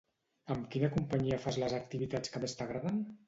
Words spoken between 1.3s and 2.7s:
fas les activitats que més